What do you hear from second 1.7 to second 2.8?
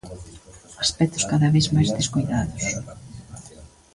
mais descoidados.